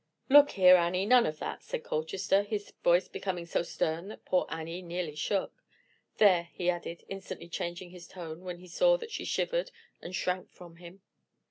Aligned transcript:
"Look 0.29 0.49
here, 0.53 0.77
Annie, 0.77 1.05
none 1.05 1.27
of 1.27 1.37
that," 1.37 1.61
said 1.61 1.83
Colchester, 1.83 2.41
his 2.41 2.71
voice 2.83 3.07
becoming 3.07 3.45
so 3.45 3.61
stern 3.61 4.07
that 4.07 4.25
poor 4.25 4.47
Annie 4.49 4.81
nearly 4.81 5.13
shook. 5.13 5.53
"There," 6.17 6.49
he 6.51 6.71
added, 6.71 7.05
instantly 7.07 7.47
changing 7.49 7.91
his 7.91 8.07
tone 8.07 8.41
when 8.43 8.57
he 8.57 8.67
saw 8.67 8.97
that 8.97 9.11
she 9.11 9.25
shivered 9.25 9.69
and 10.01 10.15
shrank 10.15 10.49
from 10.49 10.77
him. 10.77 11.01